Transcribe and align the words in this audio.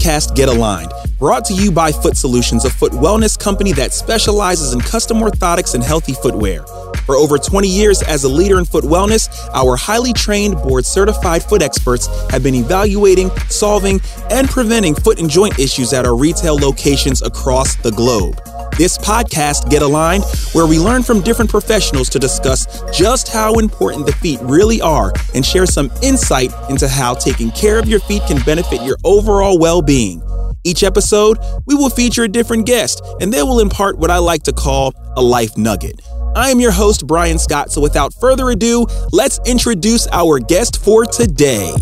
podcast 0.00 0.34
Get 0.34 0.48
Aligned, 0.48 0.92
brought 1.18 1.44
to 1.46 1.54
you 1.54 1.70
by 1.70 1.92
Foot 1.92 2.16
Solutions, 2.16 2.64
a 2.64 2.70
foot 2.70 2.92
wellness 2.92 3.38
company 3.38 3.72
that 3.72 3.92
specializes 3.92 4.72
in 4.72 4.80
custom 4.80 5.18
orthotics 5.18 5.74
and 5.74 5.84
healthy 5.84 6.14
footwear. 6.14 6.64
For 7.04 7.16
over 7.16 7.38
20 7.38 7.68
years 7.68 8.02
as 8.02 8.24
a 8.24 8.28
leader 8.28 8.58
in 8.58 8.64
foot 8.64 8.84
wellness, 8.84 9.28
our 9.52 9.76
highly 9.76 10.12
trained, 10.12 10.54
board 10.56 10.86
certified 10.86 11.42
foot 11.42 11.62
experts 11.62 12.06
have 12.30 12.42
been 12.42 12.54
evaluating, 12.54 13.30
solving, 13.48 14.00
and 14.30 14.48
preventing 14.48 14.94
foot 14.94 15.20
and 15.20 15.28
joint 15.28 15.58
issues 15.58 15.92
at 15.92 16.06
our 16.06 16.16
retail 16.16 16.56
locations 16.56 17.22
across 17.22 17.76
the 17.76 17.90
globe. 17.90 18.40
This 18.76 18.96
podcast, 18.96 19.68
Get 19.68 19.82
Aligned, 19.82 20.24
where 20.52 20.66
we 20.66 20.78
learn 20.78 21.02
from 21.02 21.20
different 21.20 21.50
professionals 21.50 22.08
to 22.10 22.18
discuss 22.18 22.82
just 22.92 23.28
how 23.28 23.54
important 23.54 24.06
the 24.06 24.12
feet 24.12 24.40
really 24.42 24.80
are 24.80 25.12
and 25.34 25.44
share 25.44 25.66
some 25.66 25.90
insight 26.02 26.50
into 26.70 26.88
how 26.88 27.14
taking 27.14 27.50
care 27.50 27.78
of 27.78 27.88
your 27.88 28.00
feet 28.00 28.22
can 28.26 28.42
benefit 28.44 28.82
your 28.82 28.96
overall 29.04 29.58
well 29.58 29.82
being. 29.82 30.22
Each 30.64 30.82
episode, 30.82 31.38
we 31.66 31.74
will 31.74 31.90
feature 31.90 32.24
a 32.24 32.28
different 32.28 32.66
guest, 32.66 33.02
and 33.20 33.32
they 33.32 33.42
will 33.42 33.60
impart 33.60 33.98
what 33.98 34.10
I 34.10 34.18
like 34.18 34.42
to 34.44 34.52
call 34.52 34.94
a 35.16 35.22
life 35.22 35.56
nugget. 35.56 36.00
I 36.34 36.50
am 36.50 36.60
your 36.60 36.72
host, 36.72 37.06
Bryan 37.06 37.38
Scott, 37.38 37.70
so 37.72 37.80
without 37.80 38.14
further 38.14 38.50
ado, 38.50 38.86
let's 39.12 39.40
introduce 39.46 40.06
our 40.08 40.38
guest 40.38 40.82
for 40.82 41.04
today. 41.04 41.74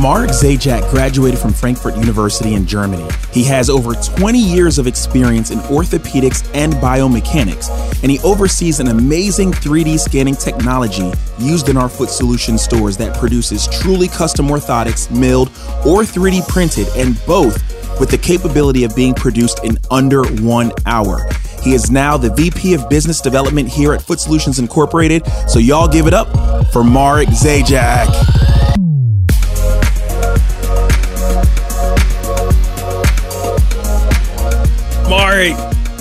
Mark 0.00 0.30
Zajac 0.30 0.90
graduated 0.90 1.38
from 1.38 1.52
Frankfurt 1.52 1.94
University 1.94 2.54
in 2.54 2.64
Germany. 2.64 3.06
He 3.32 3.44
has 3.44 3.68
over 3.68 3.92
20 3.92 4.38
years 4.38 4.78
of 4.78 4.86
experience 4.86 5.50
in 5.50 5.58
orthopedics 5.58 6.50
and 6.54 6.72
biomechanics, 6.74 7.68
and 8.02 8.10
he 8.10 8.18
oversees 8.20 8.80
an 8.80 8.88
amazing 8.88 9.52
3D 9.52 10.00
scanning 10.00 10.36
technology 10.36 11.12
used 11.38 11.68
in 11.68 11.76
our 11.76 11.90
Foot 11.90 12.08
Solution 12.08 12.56
stores 12.56 12.96
that 12.96 13.14
produces 13.18 13.68
truly 13.68 14.08
custom 14.08 14.46
orthotics, 14.46 15.10
milled 15.10 15.48
or 15.84 16.00
3D 16.00 16.48
printed, 16.48 16.88
and 16.96 17.22
both 17.26 17.58
with 18.00 18.10
the 18.10 18.16
capability 18.16 18.84
of 18.84 18.96
being 18.96 19.12
produced 19.12 19.62
in 19.64 19.76
under 19.90 20.24
one 20.40 20.72
hour. 20.86 21.28
He 21.62 21.74
is 21.74 21.90
now 21.90 22.16
the 22.16 22.32
VP 22.32 22.72
of 22.72 22.88
Business 22.88 23.20
Development 23.20 23.68
here 23.68 23.92
at 23.92 24.00
Foot 24.00 24.18
Solutions 24.18 24.60
Incorporated. 24.60 25.26
So, 25.46 25.58
y'all 25.58 25.88
give 25.88 26.06
it 26.06 26.14
up 26.14 26.28
for 26.72 26.82
Mark 26.82 27.26
Zajac. 27.28 28.39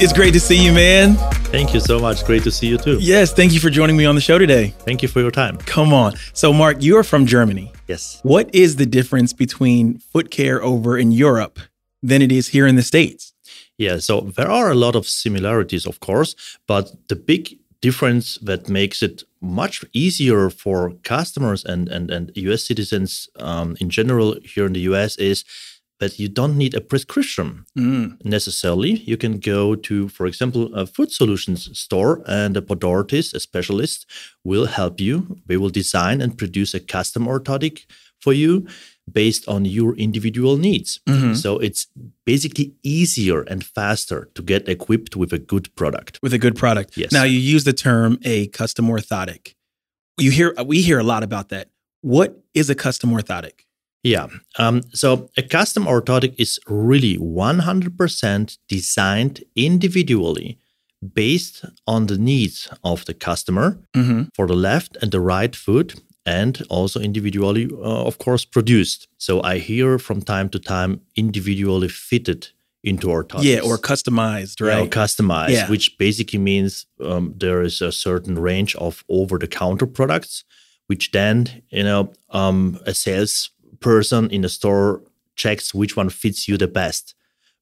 It's 0.01 0.13
great 0.13 0.33
to 0.33 0.39
see 0.39 0.63
you, 0.63 0.71
man. 0.71 1.15
Thank 1.51 1.73
you 1.73 1.79
so 1.79 1.99
much. 1.99 2.23
Great 2.25 2.43
to 2.43 2.51
see 2.51 2.67
you 2.67 2.77
too. 2.77 2.97
Yes, 3.01 3.33
thank 3.33 3.51
you 3.51 3.59
for 3.59 3.69
joining 3.69 3.97
me 3.97 4.05
on 4.05 4.15
the 4.15 4.21
show 4.21 4.37
today. 4.37 4.73
Thank 4.79 5.01
you 5.01 5.09
for 5.09 5.19
your 5.19 5.31
time. 5.31 5.57
Come 5.57 5.93
on. 5.93 6.13
So, 6.33 6.53
Mark, 6.53 6.81
you 6.81 6.97
are 6.97 7.03
from 7.03 7.25
Germany. 7.25 7.71
Yes. 7.87 8.19
What 8.23 8.53
is 8.53 8.77
the 8.77 8.85
difference 8.85 9.33
between 9.33 9.99
foot 9.99 10.31
care 10.31 10.63
over 10.63 10.97
in 10.97 11.11
Europe 11.11 11.59
than 12.01 12.21
it 12.21 12.31
is 12.31 12.49
here 12.49 12.65
in 12.65 12.75
the 12.75 12.81
States? 12.81 13.33
Yeah, 13.77 13.97
so 13.97 14.21
there 14.21 14.49
are 14.49 14.71
a 14.71 14.75
lot 14.75 14.95
of 14.95 15.07
similarities, 15.07 15.85
of 15.85 15.99
course, 15.99 16.35
but 16.67 16.91
the 17.07 17.15
big 17.15 17.57
difference 17.81 18.37
that 18.41 18.69
makes 18.69 19.01
it 19.01 19.23
much 19.41 19.83
easier 19.93 20.49
for 20.49 20.91
customers 21.03 21.63
and, 21.63 21.87
and, 21.87 22.11
and 22.11 22.31
US 22.35 22.65
citizens 22.65 23.29
um, 23.37 23.77
in 23.79 23.89
general 23.89 24.35
here 24.43 24.65
in 24.65 24.73
the 24.73 24.81
US 24.81 25.15
is 25.17 25.45
but 25.99 26.17
you 26.17 26.29
don't 26.29 26.57
need 26.57 26.73
a 26.73 26.81
prescription 26.81 27.65
mm. 27.77 28.23
necessarily. 28.25 28.91
You 28.99 29.17
can 29.17 29.39
go 29.39 29.75
to, 29.75 30.07
for 30.09 30.25
example, 30.25 30.73
a 30.73 30.85
foot 30.85 31.11
solutions 31.11 31.77
store, 31.77 32.23
and 32.25 32.55
a 32.57 32.61
pedorthist, 32.61 33.33
a 33.33 33.39
specialist, 33.39 34.05
will 34.43 34.65
help 34.65 34.99
you. 34.99 35.37
They 35.45 35.57
will 35.57 35.69
design 35.69 36.21
and 36.21 36.37
produce 36.37 36.73
a 36.73 36.79
custom 36.79 37.27
orthotic 37.27 37.85
for 38.21 38.33
you 38.33 38.67
based 39.11 39.47
on 39.47 39.65
your 39.65 39.95
individual 39.95 40.57
needs. 40.57 40.99
Mm-hmm. 41.07 41.33
So 41.33 41.57
it's 41.57 41.87
basically 42.25 42.73
easier 42.83 43.41
and 43.41 43.65
faster 43.65 44.29
to 44.35 44.41
get 44.41 44.69
equipped 44.69 45.15
with 45.15 45.33
a 45.33 45.39
good 45.39 45.73
product. 45.75 46.19
With 46.21 46.33
a 46.33 46.37
good 46.37 46.55
product. 46.55 46.95
Yes. 46.97 47.11
Now 47.11 47.23
you 47.23 47.39
use 47.39 47.63
the 47.63 47.73
term 47.73 48.19
a 48.23 48.47
custom 48.47 48.87
orthotic. 48.87 49.55
You 50.17 50.31
hear 50.31 50.53
we 50.65 50.81
hear 50.81 50.99
a 50.99 51.03
lot 51.03 51.23
about 51.23 51.49
that. 51.49 51.69
What 52.01 52.43
is 52.53 52.69
a 52.69 52.75
custom 52.75 53.11
orthotic? 53.11 53.65
Yeah. 54.03 54.27
Um, 54.57 54.81
so 54.93 55.29
a 55.37 55.41
custom 55.41 55.85
orthotic 55.85 56.35
is 56.37 56.59
really 56.67 57.17
100% 57.17 58.57
designed 58.67 59.43
individually 59.55 60.57
based 61.13 61.65
on 61.87 62.07
the 62.07 62.17
needs 62.17 62.69
of 62.83 63.05
the 63.05 63.13
customer 63.13 63.79
mm-hmm. 63.93 64.23
for 64.33 64.47
the 64.47 64.55
left 64.55 64.97
and 65.01 65.11
the 65.11 65.21
right 65.21 65.55
foot 65.55 65.95
and 66.25 66.61
also 66.69 66.99
individually, 66.99 67.69
uh, 67.73 68.05
of 68.05 68.17
course, 68.17 68.45
produced. 68.45 69.07
So 69.17 69.41
I 69.41 69.57
hear 69.57 69.97
from 69.97 70.21
time 70.21 70.49
to 70.49 70.59
time 70.59 71.01
individually 71.15 71.87
fitted 71.87 72.49
into 72.83 73.07
orthotics. 73.07 73.43
Yeah, 73.43 73.59
or 73.59 73.77
customized, 73.77 74.61
right? 74.61 74.77
Yeah, 74.77 74.83
or 74.83 74.87
customized, 74.87 75.49
yeah. 75.51 75.69
which 75.69 75.97
basically 75.97 76.39
means 76.39 76.85
um, 77.03 77.33
there 77.35 77.61
is 77.61 77.81
a 77.81 77.91
certain 77.91 78.37
range 78.37 78.75
of 78.75 79.03
over-the-counter 79.09 79.87
products, 79.87 80.43
which 80.87 81.11
then, 81.11 81.63
you 81.69 81.83
know, 81.83 82.13
um, 82.29 82.79
a 82.85 82.93
sales 82.93 83.51
person 83.79 84.29
in 84.29 84.41
the 84.41 84.49
store 84.49 85.01
checks 85.35 85.73
which 85.73 85.95
one 85.95 86.09
fits 86.09 86.47
you 86.47 86.57
the 86.57 86.67
best. 86.67 87.15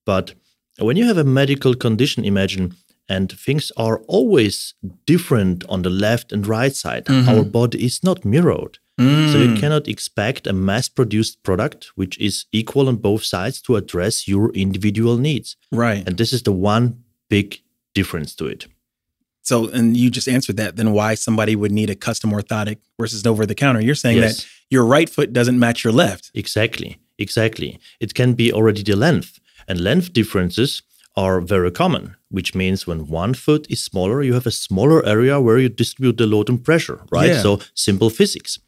But 0.05 0.33
when 0.79 0.97
you 0.97 1.05
have 1.05 1.17
a 1.17 1.23
medical 1.23 1.73
condition, 1.73 2.25
imagine, 2.25 2.75
and 3.09 3.31
things 3.31 3.71
are 3.77 3.99
always 4.07 4.73
different 5.05 5.63
on 5.69 5.81
the 5.81 5.89
left 5.89 6.31
and 6.31 6.45
right 6.45 6.75
side, 6.75 7.05
mm-hmm. 7.05 7.29
our 7.29 7.43
body 7.43 7.85
is 7.85 8.03
not 8.03 8.25
mirrored. 8.25 8.79
Mm. 8.99 9.31
So 9.31 9.37
you 9.37 9.49
mm. 9.49 9.59
cannot 9.59 9.87
expect 9.87 10.47
a 10.47 10.53
mass 10.53 10.89
produced 10.89 11.43
product 11.43 11.91
which 11.95 12.17
is 12.19 12.45
equal 12.51 12.87
on 12.87 12.95
both 12.95 13.23
sides 13.23 13.61
to 13.61 13.75
address 13.75 14.27
your 14.27 14.51
individual 14.53 15.17
needs. 15.17 15.55
Right. 15.71 16.03
And 16.07 16.17
this 16.17 16.33
is 16.33 16.41
the 16.43 16.51
one 16.51 17.03
big 17.29 17.59
difference 17.93 18.33
to 18.35 18.47
it. 18.47 18.67
So, 19.47 19.69
and 19.69 19.95
you 19.95 20.09
just 20.09 20.27
answered 20.27 20.57
that. 20.57 20.75
Then 20.75 20.91
why 20.91 21.15
somebody 21.15 21.55
would 21.55 21.71
need 21.71 21.89
a 21.89 21.95
custom 21.95 22.31
orthotic 22.31 22.79
versus 22.99 23.25
over 23.25 23.45
the 23.45 23.55
counter? 23.55 23.79
You're 23.79 23.95
saying 23.95 24.17
yes. 24.17 24.43
that 24.43 24.49
your 24.69 24.83
right 24.83 25.09
foot 25.09 25.31
doesn't 25.31 25.57
match 25.57 25.85
your 25.85 25.93
left. 25.93 26.31
Exactly. 26.33 26.99
Exactly. 27.17 27.79
It 28.01 28.13
can 28.13 28.33
be 28.33 28.51
already 28.51 28.83
the 28.83 28.97
length, 28.97 29.39
and 29.65 29.79
length 29.79 30.11
differences 30.11 30.81
are 31.15 31.39
very 31.39 31.71
common, 31.71 32.17
which 32.29 32.53
means 32.55 32.85
when 32.85 33.07
one 33.07 33.33
foot 33.33 33.65
is 33.69 33.81
smaller, 33.81 34.21
you 34.21 34.33
have 34.33 34.45
a 34.45 34.51
smaller 34.51 34.99
area 35.05 35.39
where 35.39 35.57
you 35.57 35.69
distribute 35.69 36.17
the 36.17 36.27
load 36.27 36.49
and 36.49 36.61
pressure, 36.61 36.99
right? 37.09 37.29
Yeah. 37.29 37.41
So, 37.41 37.61
simple 37.73 38.09
physics. 38.09 38.59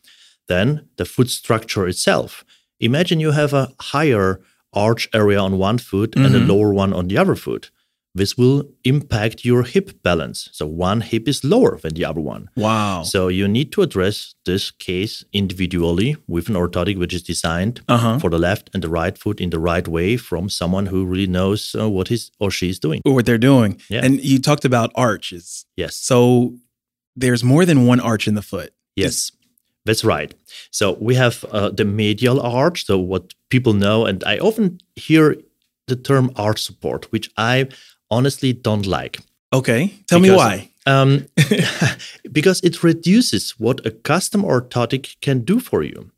Then 0.47 0.87
the 0.95 1.03
foot 1.03 1.29
structure 1.29 1.89
itself. 1.89 2.45
Imagine 2.79 3.19
you 3.19 3.31
have 3.31 3.53
a 3.53 3.73
higher 3.81 4.39
arch 4.71 5.09
area 5.13 5.39
on 5.39 5.57
one 5.57 5.77
foot 5.77 6.11
mm-hmm. 6.11 6.25
and 6.25 6.35
a 6.35 6.39
mm-hmm. 6.39 6.51
lower 6.51 6.73
one 6.73 6.93
on 6.93 7.09
the 7.09 7.17
other 7.17 7.35
foot 7.35 7.69
this 8.15 8.37
will 8.37 8.63
impact 8.83 9.45
your 9.45 9.63
hip 9.63 10.01
balance. 10.03 10.49
So 10.51 10.65
one 10.65 11.01
hip 11.01 11.27
is 11.27 11.43
lower 11.43 11.77
than 11.77 11.93
the 11.93 12.05
other 12.05 12.21
one. 12.21 12.49
Wow. 12.55 13.03
So 13.03 13.27
you 13.27 13.47
need 13.47 13.71
to 13.73 13.81
address 13.81 14.33
this 14.45 14.71
case 14.71 15.23
individually 15.31 16.17
with 16.27 16.49
an 16.49 16.55
orthotic 16.55 16.97
which 16.97 17.13
is 17.13 17.21
designed 17.21 17.81
uh-huh. 17.87 18.19
for 18.19 18.29
the 18.29 18.39
left 18.39 18.69
and 18.73 18.83
the 18.83 18.89
right 18.89 19.17
foot 19.17 19.39
in 19.39 19.51
the 19.51 19.59
right 19.59 19.87
way 19.87 20.17
from 20.17 20.49
someone 20.49 20.87
who 20.87 21.05
really 21.05 21.27
knows 21.27 21.75
uh, 21.79 21.89
what 21.89 22.07
he's 22.07 22.31
or 22.39 22.49
she's 22.51 22.79
doing. 22.79 23.01
Or 23.05 23.13
what 23.13 23.25
they're 23.25 23.37
doing. 23.37 23.79
Yeah. 23.89 24.03
And 24.03 24.19
you 24.21 24.39
talked 24.39 24.65
about 24.65 24.91
arches. 24.95 25.65
Yes. 25.75 25.95
So 25.95 26.55
there's 27.15 27.43
more 27.43 27.65
than 27.65 27.85
one 27.85 27.99
arch 27.99 28.27
in 28.27 28.35
the 28.35 28.41
foot. 28.41 28.73
Yes. 28.95 29.31
That's 29.85 30.03
right. 30.03 30.33
So 30.71 30.97
we 30.99 31.15
have 31.15 31.45
uh, 31.51 31.69
the 31.69 31.85
medial 31.85 32.41
arch, 32.41 32.85
so 32.85 32.97
what 32.97 33.33
people 33.49 33.73
know, 33.73 34.05
and 34.05 34.23
I 34.23 34.37
often 34.37 34.79
hear 34.95 35.35
the 35.87 35.95
term 35.95 36.31
arch 36.35 36.61
support, 36.61 37.11
which 37.11 37.29
I 37.37 37.67
honestly 38.09 38.53
don't 38.53 38.85
like. 38.85 39.19
Okay, 39.51 39.93
tell 40.07 40.19
because, 40.19 40.31
me 40.31 40.37
why. 40.37 40.69
Um, 40.85 41.27
because 42.31 42.61
it 42.61 42.83
reduces 42.83 43.51
what 43.51 43.85
a 43.85 43.91
custom 43.91 44.43
orthotic 44.43 45.19
can 45.21 45.41
do 45.41 45.59
for 45.59 45.83
you 45.83 46.11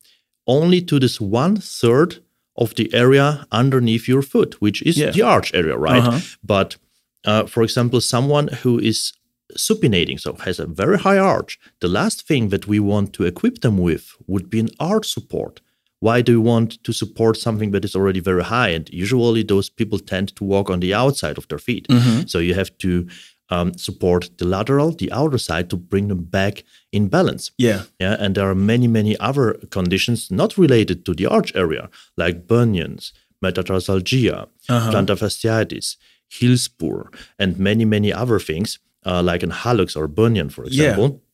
only 0.47 0.81
to 0.81 0.99
this 0.99 1.21
one 1.21 1.57
third 1.57 2.23
of 2.57 2.75
the 2.75 2.93
area 2.93 3.45
underneath 3.51 4.07
your 4.07 4.21
foot, 4.21 4.59
which 4.61 4.81
is 4.81 4.97
yeah. 4.97 5.11
the 5.11 5.21
arch 5.21 5.53
area, 5.53 5.77
right? 5.77 6.03
Uh-huh. 6.03 6.19
But 6.43 6.77
uh, 7.25 7.45
for 7.45 7.63
example, 7.63 8.01
someone 8.01 8.47
who 8.47 8.79
is 8.79 9.13
supinating, 9.57 10.19
so 10.19 10.33
has 10.45 10.59
a 10.59 10.65
very 10.65 10.97
high 10.97 11.17
arch, 11.17 11.59
the 11.79 11.88
last 11.88 12.27
thing 12.27 12.49
that 12.49 12.67
we 12.67 12.79
want 12.79 13.13
to 13.13 13.23
equip 13.25 13.61
them 13.61 13.77
with 13.77 14.15
would 14.27 14.49
be 14.49 14.59
an 14.59 14.69
arch 14.79 15.07
support 15.07 15.61
why 16.01 16.21
do 16.21 16.31
you 16.31 16.42
want 16.42 16.83
to 16.83 16.92
support 16.92 17.38
something 17.38 17.71
that 17.71 17.86
is 17.86 17.95
already 17.95 18.19
very 18.19 18.44
high? 18.44 18.69
And 18.69 18.89
usually 18.89 19.44
those 19.44 19.69
people 19.69 20.00
tend 20.00 20.36
to 20.36 20.44
walk 20.44 20.69
on 20.69 20.80
the 20.80 20.94
outside 20.94 21.38
of 21.38 21.48
their 21.48 21.59
feet. 21.59 21.88
Mm-hmm. 21.88 22.25
So 22.25 22.39
you 22.39 22.56
have 22.56 22.75
to 22.80 23.07
um, 23.50 23.74
support 23.77 24.30
the 24.39 24.45
lateral, 24.45 24.92
the 24.92 25.12
outer 25.12 25.38
side 25.38 25.69
to 25.69 25.77
bring 25.77 26.07
them 26.07 26.24
back 26.24 26.63
in 26.92 27.07
balance. 27.07 27.51
Yeah. 27.57 27.83
Yeah. 28.00 28.18
And 28.19 28.33
there 28.33 28.50
are 28.50 28.56
many, 28.56 28.88
many 28.88 29.15
other 29.19 29.53
conditions 29.69 30.31
not 30.31 30.57
related 30.57 31.06
to 31.06 31.13
the 31.13 31.27
arch 31.27 31.56
area, 31.56 31.89
like 32.18 32.48
bunions, 32.48 33.13
metatarsalgia, 33.45 34.48
uh-huh. 34.69 34.92
plantar 34.92 35.18
fasciitis, 35.18 35.98
heel 36.30 36.57
spur, 36.57 37.12
and 37.38 37.59
many, 37.59 37.86
many 37.86 38.12
other 38.12 38.39
things, 38.39 38.80
uh, 39.06 39.21
like 39.21 39.44
an 39.44 39.51
hallux 39.51 39.95
or 39.95 40.07
bunion, 40.07 40.50
for 40.50 40.63
example. 40.63 41.07
Yeah 41.12 41.27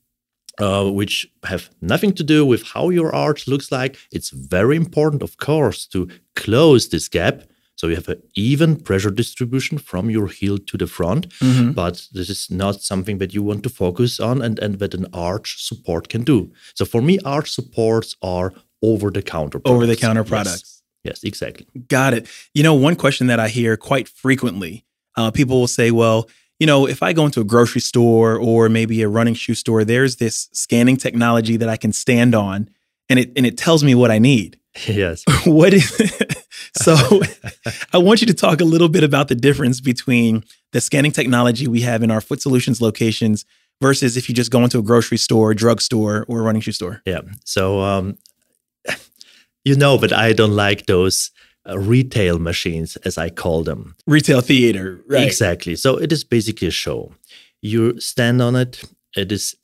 uh, 0.59 0.89
which 0.89 1.27
have 1.44 1.69
nothing 1.81 2.13
to 2.13 2.24
do 2.24 2.45
with 2.45 2.63
how 2.74 2.89
your 2.89 3.13
arch 3.13 3.48
looks 3.48 3.71
like. 3.71 3.98
It's 4.12 4.30
very 4.30 4.75
important, 4.75 5.21
of 5.24 5.38
course, 5.38 5.86
to 5.88 6.07
close 6.36 6.89
this 6.89 7.07
gap. 7.09 7.44
So 7.75 7.88
you 7.88 7.95
have 7.95 8.09
an 8.09 8.24
even 8.36 8.75
pressure 8.77 9.12
distribution 9.12 9.77
from 9.77 10.09
your 10.09 10.27
heel 10.30 10.57
to 10.57 10.77
the 10.77 10.88
front, 10.88 11.27
Mhm. 11.39 11.75
but 11.75 12.07
this 12.12 12.27
is 12.30 12.48
not 12.50 12.81
something 12.81 13.19
that 13.19 13.33
you 13.36 13.44
want 13.44 13.62
to 13.63 13.69
focus 13.69 14.19
on 14.19 14.42
and, 14.42 14.57
and 14.59 14.80
that 14.80 14.95
an 14.95 15.06
arch 15.13 15.63
support 15.63 16.09
can 16.09 16.24
do. 16.24 16.51
So 16.74 16.86
for 16.86 17.01
me, 17.04 17.19
arch 17.24 17.51
supports 17.51 18.15
are 18.24 18.51
over 18.81 19.12
the 19.12 19.21
counter 19.21 19.59
Over 19.63 19.86
the 19.86 19.95
counter 19.95 20.24
products. 20.24 20.81
Yes, 21.04 21.24
exactly. 21.24 21.68
Got 21.88 22.13
it. 22.15 22.25
You 22.56 22.63
know, 22.63 22.74
one 22.74 22.95
question 22.95 23.27
that 23.27 23.39
I 23.39 23.48
hear 23.50 23.77
quite 23.77 24.09
frequently, 24.09 24.83
uh, 25.15 25.30
people 25.31 25.59
will 25.59 25.68
say, 25.68 25.92
well, 25.92 26.27
you 26.59 26.65
know, 26.65 26.88
if 26.88 27.04
I 27.04 27.13
go 27.13 27.25
into 27.25 27.39
a 27.39 27.44
grocery 27.44 27.81
store 27.81 28.38
or 28.38 28.69
maybe 28.69 29.01
a 29.01 29.07
running 29.07 29.36
shoe 29.36 29.54
store, 29.54 29.83
there's 29.83 30.15
this 30.15 30.50
scanning 30.54 30.98
technology 30.98 31.57
that 31.57 31.69
I 31.69 31.77
can 31.77 31.94
stand 31.94 32.33
on 32.33 32.69
and 33.09 33.19
it 33.19 33.31
and 33.36 33.45
it 33.45 33.57
tells 33.57 33.83
me 33.83 33.95
what 33.95 34.12
I 34.12 34.19
need. 34.19 34.59
yes. 34.88 35.24
what 35.45 35.74
is 35.74 35.89
so 36.74 36.95
I 37.94 37.98
want 37.98 38.21
you 38.21 38.27
to 38.27 38.33
talk 38.33 38.62
a 38.62 38.65
little 38.65 38.89
bit 38.89 39.04
about 39.04 39.27
the 39.27 39.36
difference 39.36 39.80
between 39.80 40.44
the 40.71 40.81
scanning 40.81 41.12
technology 41.12 41.68
we 41.68 41.81
have 41.81 42.04
in 42.04 42.12
our 42.12 42.21
Foot 42.21 42.42
Solutions 42.42 42.81
locations 42.81 43.45
versus 43.81 44.18
if 44.18 44.27
you 44.27 44.36
just 44.36 44.51
go 44.51 44.63
into 44.63 44.80
a 44.80 44.81
grocery 44.81 45.18
store, 45.18 45.54
drugstore, 45.54 46.25
or 46.27 46.39
a 46.39 46.42
running 46.42 46.62
shoe 46.62 46.71
store. 46.71 47.01
Yeah. 47.06 47.21
So 47.45 47.81
um, 47.81 48.18
you 49.63 49.75
know, 49.75 49.98
but 49.98 50.12
I 50.12 50.33
don't 50.33 50.56
like 50.56 50.88
those 50.88 51.31
retail 51.75 52.40
machines, 52.40 52.96
as 52.98 53.18
I 53.18 53.30
call 53.30 53.64
them. 53.64 53.96
Retail 54.06 54.42
theater, 54.42 55.02
right? 55.08 55.25
Exactly. 55.25 55.75
So 55.75 55.98
it 55.98 56.12
is 56.12 56.24
basically 56.24 56.68
a 56.68 56.72
show. 56.72 57.14
You 57.62 58.00
stand 58.00 58.42
on 58.42 58.56
it. 58.56 58.84
It 59.16 59.31
is 59.31 59.56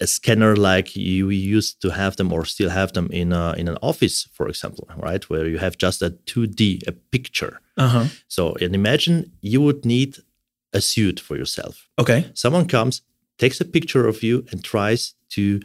a 0.00 0.06
scanner 0.06 0.54
like 0.56 0.94
you 0.94 1.30
used 1.30 1.80
to 1.80 1.90
have 1.90 2.16
them 2.16 2.32
or 2.32 2.44
still 2.44 2.68
have 2.68 2.92
them 2.92 3.08
in 3.10 3.32
a, 3.32 3.54
in 3.56 3.68
an 3.68 3.78
office, 3.80 4.28
for 4.32 4.48
example, 4.48 4.86
right, 4.96 5.24
where 5.30 5.46
you 5.46 5.58
have 5.58 5.78
just 5.78 6.02
a 6.02 6.10
two 6.10 6.46
D, 6.46 6.82
a 6.86 6.92
picture. 6.92 7.60
Uh-huh. 7.78 8.06
So 8.28 8.54
and 8.60 8.74
imagine 8.74 9.32
you 9.40 9.62
would 9.62 9.84
need 9.84 10.18
a 10.72 10.80
suit 10.80 11.18
for 11.18 11.36
yourself. 11.36 11.88
Okay. 11.98 12.30
Someone 12.34 12.66
comes, 12.68 13.02
takes 13.38 13.60
a 13.60 13.64
picture 13.64 14.06
of 14.06 14.22
you, 14.22 14.44
and 14.50 14.62
tries 14.62 15.14
to 15.30 15.60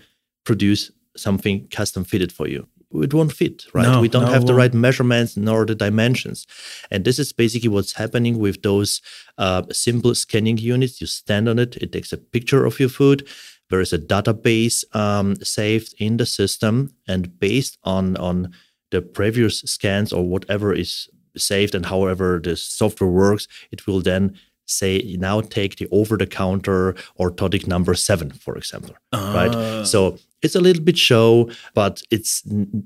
produce 0.45 0.91
something 1.17 1.67
custom 1.67 2.05
fitted 2.05 2.31
for 2.31 2.47
you. 2.47 2.67
It 2.93 3.13
won't 3.13 3.31
fit, 3.31 3.65
right? 3.73 3.87
No, 3.87 4.01
we 4.01 4.09
don't 4.09 4.25
no, 4.25 4.31
have 4.31 4.45
the 4.45 4.53
right 4.53 4.73
measurements 4.73 5.37
nor 5.37 5.65
the 5.65 5.75
dimensions. 5.75 6.45
And 6.89 7.05
this 7.05 7.19
is 7.19 7.33
basically 7.33 7.69
what's 7.69 7.93
happening 7.93 8.37
with 8.37 8.61
those 8.61 9.01
uh, 9.37 9.63
simple 9.71 10.13
scanning 10.15 10.57
units. 10.57 10.99
You 11.01 11.07
stand 11.07 11.47
on 11.47 11.59
it, 11.59 11.77
it 11.77 11.91
takes 11.91 12.11
a 12.13 12.17
picture 12.17 12.65
of 12.65 12.79
your 12.79 12.89
food. 12.89 13.27
There 13.69 13.79
is 13.81 13.93
a 13.93 13.97
database 13.97 14.83
um, 14.95 15.35
saved 15.37 15.95
in 15.97 16.17
the 16.17 16.25
system, 16.25 16.93
and 17.07 17.39
based 17.39 17.77
on 17.83 18.17
on 18.17 18.51
the 18.91 19.01
previous 19.01 19.59
scans 19.61 20.11
or 20.11 20.27
whatever 20.27 20.73
is 20.73 21.07
saved 21.37 21.73
and 21.75 21.85
however 21.85 22.41
the 22.43 22.57
software 22.57 23.09
works, 23.09 23.47
it 23.71 23.87
will 23.87 24.01
then 24.01 24.37
say 24.65 25.15
now 25.17 25.41
take 25.41 25.77
the 25.77 25.87
over-the-counter 25.91 26.95
orthotic 27.19 27.67
number 27.67 27.93
seven, 27.93 28.31
for 28.31 28.57
example 28.57 28.95
Ah. 29.13 29.33
right? 29.33 29.87
So 29.87 30.17
it's 30.41 30.55
a 30.55 30.59
little 30.61 30.83
bit 30.83 30.97
show, 30.97 31.49
but 31.73 32.01
it 32.11 32.27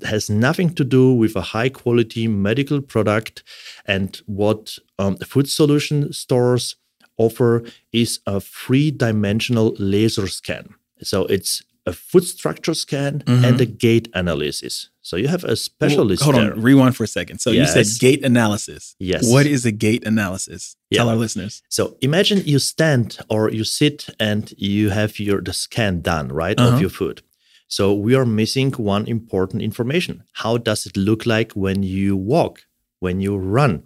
has 0.04 0.28
nothing 0.30 0.74
to 0.74 0.84
do 0.84 1.12
with 1.12 1.36
a 1.36 1.40
high 1.40 1.68
quality 1.70 2.28
medical 2.28 2.80
product. 2.80 3.42
And 3.86 4.16
what 4.26 4.78
um, 4.98 5.16
Foot 5.18 5.48
Solution 5.48 6.12
stores 6.12 6.76
offer 7.18 7.62
is 7.92 8.20
a 8.26 8.40
three 8.40 8.90
dimensional 8.90 9.74
laser 9.78 10.28
scan. 10.28 10.74
So 11.02 11.24
it's 11.26 11.62
a 11.86 11.92
food 11.92 12.24
structure 12.24 12.74
scan 12.74 13.22
and 13.28 13.60
a 13.60 13.64
gait 13.66 14.08
analysis. 14.12 14.90
So 15.02 15.16
you 15.16 15.28
have 15.28 15.44
a 15.44 15.54
specialist 15.54 16.22
Hold 16.24 16.34
there. 16.34 16.52
on, 16.52 16.60
rewind 16.60 16.96
for 16.96 17.04
a 17.04 17.06
second. 17.06 17.38
So 17.40 17.52
you 17.52 17.64
said 17.66 17.86
gait 18.00 18.24
analysis. 18.24 18.96
Yes. 18.98 19.30
What 19.32 19.46
is 19.46 19.64
a 19.64 19.70
gait 19.70 20.04
analysis? 20.04 20.74
Tell 20.92 21.08
our 21.08 21.14
listeners. 21.14 21.62
So 21.68 21.96
imagine 22.02 22.42
you 22.44 22.58
stand 22.58 23.18
or 23.30 23.50
you 23.52 23.62
sit 23.62 24.08
and 24.18 24.52
you 24.58 24.90
have 24.90 25.20
your 25.20 25.40
the 25.40 25.52
scan 25.52 26.00
done, 26.00 26.28
right, 26.32 26.58
Uh-huh. 26.58 26.74
of 26.74 26.80
your 26.80 26.90
food. 26.90 27.22
So 27.68 27.92
we 27.92 28.14
are 28.14 28.24
missing 28.26 28.72
one 28.72 29.06
important 29.06 29.62
information. 29.62 30.24
How 30.34 30.56
does 30.56 30.86
it 30.86 30.96
look 30.96 31.26
like 31.26 31.52
when 31.52 31.82
you 31.82 32.16
walk, 32.16 32.62
when 33.00 33.20
you 33.20 33.36
run? 33.36 33.84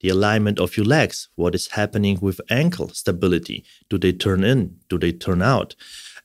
The 0.00 0.08
alignment 0.08 0.58
of 0.58 0.76
your 0.78 0.86
legs, 0.86 1.28
what 1.36 1.54
is 1.54 1.68
happening 1.68 2.18
with 2.22 2.40
ankle 2.48 2.88
stability? 2.88 3.64
Do 3.90 3.98
they 3.98 4.12
turn 4.12 4.42
in? 4.44 4.76
Do 4.88 4.98
they 4.98 5.12
turn 5.12 5.42
out? 5.42 5.74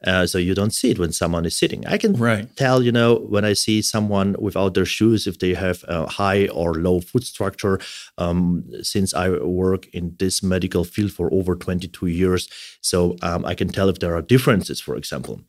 Uh, 0.06 0.25
so 0.25 0.38
you 0.38 0.54
don't 0.54 0.72
see 0.74 0.92
it 0.92 1.00
when 1.00 1.12
someone 1.12 1.46
is 1.46 1.57
sitting. 1.57 1.86
I 1.86 1.98
can 1.98 2.13
Right. 2.13 2.48
tell, 2.56 2.81
you 2.81 2.92
know, 2.92 3.16
when 3.16 3.44
I 3.44 3.54
see 3.54 3.81
someone 3.81 4.36
without 4.40 4.74
their 4.75 4.86
shoes, 4.86 5.28
if 5.28 5.40
they 5.40 5.54
have 5.56 5.84
a 5.88 6.06
high 6.08 6.48
or 6.48 6.75
low 6.75 7.00
foot 7.01 7.24
structure. 7.24 7.80
Um, 8.18 8.63
since 8.81 9.13
I 9.13 9.30
work 9.30 9.88
in 9.94 10.16
this 10.19 10.42
medical 10.44 10.84
field 10.84 11.12
for 11.12 11.34
over 11.34 11.56
22 11.56 12.08
years, 12.08 12.48
so 12.81 13.16
um, 13.22 13.46
I 13.46 13.56
can 13.56 13.69
tell 13.69 13.90
if 13.90 14.00
there 14.00 14.16
are 14.16 14.22
differences, 14.22 14.80
for 14.80 14.96
example. 14.96 15.42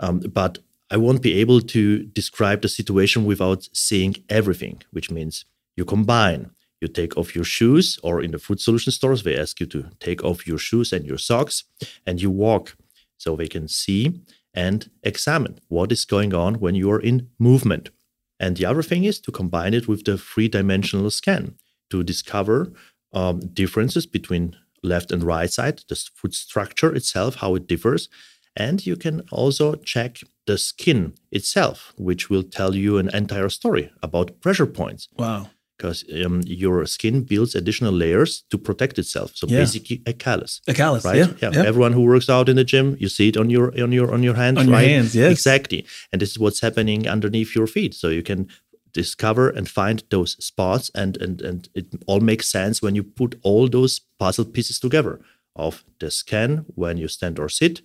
Um, 0.00 0.20
but 0.20 0.58
I 0.90 0.96
won't 0.96 1.22
be 1.22 1.34
able 1.40 1.60
to 1.60 2.04
describe 2.04 2.62
the 2.62 2.68
situation 2.68 3.24
without 3.24 3.68
seeing 3.72 4.16
everything, 4.28 4.82
which 4.90 5.10
means 5.10 5.44
you 5.76 5.84
combine. 5.84 6.50
You 6.80 6.88
take 6.88 7.16
off 7.16 7.34
your 7.34 7.44
shoes, 7.44 7.98
or 8.02 8.20
in 8.20 8.32
the 8.32 8.38
Foot 8.38 8.60
Solution 8.60 8.92
stores, 8.92 9.22
they 9.22 9.36
ask 9.36 9.58
you 9.58 9.66
to 9.66 9.90
take 10.00 10.22
off 10.22 10.46
your 10.46 10.58
shoes 10.58 10.92
and 10.92 11.06
your 11.06 11.16
socks, 11.16 11.64
and 12.06 12.20
you 12.20 12.30
walk 12.30 12.76
so 13.16 13.34
they 13.34 13.48
can 13.48 13.68
see 13.68 14.20
and 14.52 14.90
examine 15.02 15.58
what 15.68 15.90
is 15.90 16.04
going 16.04 16.34
on 16.34 16.54
when 16.56 16.74
you 16.74 16.90
are 16.90 17.00
in 17.00 17.28
movement. 17.38 17.90
And 18.38 18.56
the 18.56 18.66
other 18.66 18.82
thing 18.82 19.04
is 19.04 19.20
to 19.20 19.32
combine 19.32 19.74
it 19.74 19.88
with 19.88 20.04
the 20.04 20.18
three 20.18 20.48
dimensional 20.48 21.10
scan 21.10 21.54
to 21.90 22.02
discover 22.02 22.72
um, 23.12 23.40
differences 23.40 24.06
between 24.06 24.56
left 24.82 25.10
and 25.10 25.22
right 25.22 25.50
side, 25.50 25.82
the 25.88 25.96
foot 26.14 26.34
structure 26.34 26.94
itself, 26.94 27.36
how 27.36 27.54
it 27.54 27.66
differs. 27.66 28.08
And 28.56 28.86
you 28.86 28.96
can 28.96 29.22
also 29.32 29.74
check 29.74 30.20
the 30.46 30.58
skin 30.58 31.14
itself, 31.32 31.92
which 31.96 32.30
will 32.30 32.42
tell 32.44 32.74
you 32.74 32.98
an 32.98 33.08
entire 33.14 33.48
story 33.48 33.90
about 34.02 34.40
pressure 34.40 34.66
points 34.66 35.08
Wow. 35.18 35.48
because 35.76 36.04
um, 36.24 36.40
your 36.46 36.86
skin 36.86 37.24
builds 37.24 37.54
additional 37.56 37.92
layers 37.92 38.44
to 38.50 38.58
protect 38.58 38.98
itself. 38.98 39.32
So 39.34 39.46
Yeah. 39.48 39.58
basically, 39.60 40.02
a 40.06 40.12
callus 40.12 40.60
A 40.68 40.74
callus. 40.74 41.04
right? 41.04 41.16
Yeah. 41.16 41.50
yeah. 41.52 41.64
Everyone 41.66 41.92
who 41.94 42.02
works 42.02 42.28
out 42.28 42.48
in 42.48 42.56
the 42.56 42.64
gym, 42.64 42.96
you 43.00 43.08
see 43.08 43.28
it 43.28 43.36
on 43.36 43.50
your 43.50 43.72
on 43.82 43.90
your 43.92 44.12
on 44.14 44.22
your 44.22 44.34
hands, 44.36 44.58
On 44.58 44.66
your 44.66 44.76
right? 44.78 44.90
hands, 44.90 45.14
yes. 45.14 45.32
Exactly. 45.32 45.84
And 46.12 46.20
this 46.22 46.30
is 46.30 46.38
what's 46.38 46.60
happening 46.60 47.08
underneath 47.08 47.56
your 47.56 47.66
feet. 47.66 47.94
So 47.94 48.08
you 48.08 48.22
can 48.22 48.46
discover 48.92 49.48
and 49.56 49.68
find 49.68 50.04
those 50.10 50.36
spots 50.44 50.90
and 50.94 51.16
and 51.22 51.42
and 51.42 51.68
it 51.74 51.86
all 52.06 52.20
makes 52.20 52.48
sense 52.48 52.80
when 52.84 52.94
you 52.94 53.02
put 53.02 53.34
all 53.42 53.68
those 53.68 54.00
puzzle 54.18 54.44
pieces 54.44 54.78
together 54.78 55.18
of 55.56 55.84
the 56.00 56.10
scan 56.10 56.64
when 56.76 56.98
you 56.98 57.08
stand 57.08 57.38
or 57.38 57.48
sit, 57.48 57.80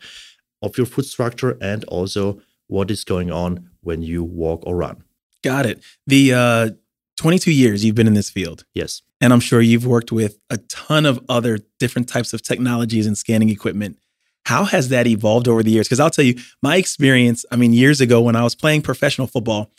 of 0.61 0.77
your 0.77 0.85
foot 0.85 1.05
structure 1.05 1.57
and 1.61 1.83
also 1.85 2.41
what 2.67 2.91
is 2.91 3.03
going 3.03 3.31
on 3.31 3.69
when 3.81 4.01
you 4.01 4.23
walk 4.23 4.63
or 4.65 4.75
run. 4.75 5.03
Got 5.43 5.65
it. 5.65 5.81
The 6.07 6.33
uh, 6.33 6.69
22 7.17 7.51
years 7.51 7.83
you've 7.83 7.95
been 7.95 8.07
in 8.07 8.13
this 8.13 8.29
field, 8.29 8.65
Yes. 8.73 9.01
and 9.21 9.31
I'm 9.33 9.39
sure 9.39 9.61
you've 9.61 9.85
worked 9.85 10.11
with 10.11 10.37
a 10.49 10.57
ton 10.57 11.05
of 11.05 11.19
other 11.29 11.59
different 11.79 12.07
types 12.09 12.33
of 12.33 12.41
technologies 12.41 13.07
and 13.07 13.17
scanning 13.17 13.49
equipment. 13.49 13.97
How 14.45 14.63
has 14.65 14.89
that 14.89 15.05
evolved 15.07 15.47
over 15.47 15.61
the 15.63 15.71
years? 15.71 15.87
Because 15.87 15.99
I'll 15.99 16.09
tell 16.09 16.25
you, 16.25 16.35
my 16.61 16.75
experience, 16.77 17.45
I 17.51 17.55
mean, 17.55 17.73
years 17.73 18.01
ago 18.01 18.21
when 18.21 18.35
I 18.35 18.43
was 18.43 18.55
playing 18.55 18.81
professional 18.81 19.27
football, 19.27 19.69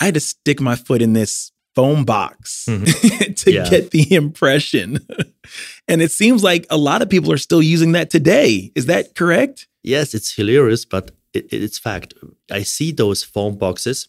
I 0.00 0.06
had 0.06 0.14
to 0.14 0.20
stick 0.20 0.60
my 0.60 0.76
foot 0.76 1.02
in 1.02 1.12
this 1.12 1.52
foam 1.74 2.04
box 2.04 2.64
to 3.36 3.50
Yeah. 3.52 3.68
get 3.70 3.90
the 3.90 4.14
impression. 4.14 4.98
and 5.88 6.00
it 6.02 6.10
seems 6.12 6.42
like 6.42 6.66
a 6.70 6.76
lot 6.76 7.02
of 7.02 7.08
people 7.08 7.32
are 7.32 7.38
still 7.38 7.62
using 7.62 7.92
that 7.92 8.10
today. 8.10 8.70
Is 8.74 8.86
that 8.86 9.14
correct? 9.14 9.66
yes, 9.86 10.14
it's 10.14 10.34
hilarious, 10.34 10.84
but 10.86 11.10
it, 11.34 11.44
it- 11.52 11.62
it's 11.62 11.78
fact. 11.78 12.14
I 12.50 12.62
see 12.64 12.92
those 12.92 13.22
foam 13.24 13.58
boxes, 13.58 14.08